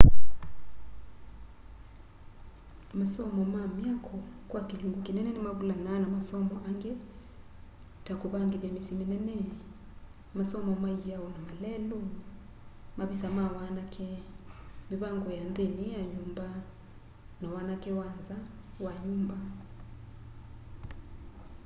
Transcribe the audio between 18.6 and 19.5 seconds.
wa nyumba